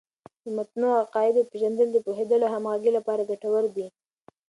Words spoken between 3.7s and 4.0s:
دی.